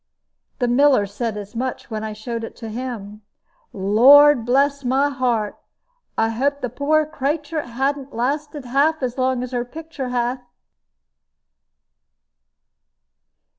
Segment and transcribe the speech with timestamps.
[0.57, 3.21] The miller said as much when I showed it to him.
[3.71, 5.59] "Lord bless my heart!
[6.17, 10.41] I hope the poor craitur' hathn't lasted half so long as her pictur' hath."